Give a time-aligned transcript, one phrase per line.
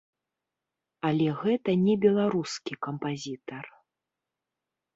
[1.09, 3.65] Але гэта не беларускі кампазітар.